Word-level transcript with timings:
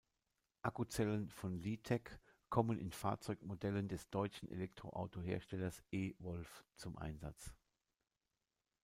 Akkuzellen 0.63 1.29
von 1.29 1.53
Li-Tec 1.59 2.19
kommen 2.49 2.79
in 2.79 2.91
Fahrzeugmodellen 2.91 3.87
des 3.87 4.09
deutschen 4.09 4.49
Elektroauto-Herstellers 4.49 5.83
e-Wolf 5.91 6.65
zum 6.75 6.97
Einsatz. 6.97 7.53